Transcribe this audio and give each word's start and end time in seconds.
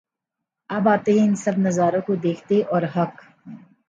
اب 0.69 0.87
آتے 0.89 1.11
ہیں 1.11 1.27
ان 1.27 1.35
سب 1.35 1.57
نظاروں 1.57 2.01
کو 2.01 2.15
دیکھتے 2.15 2.61
اور 2.69 2.81
حق 2.95 3.21